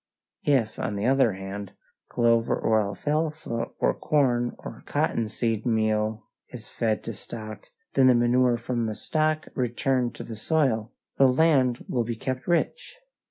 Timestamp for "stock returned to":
8.95-10.23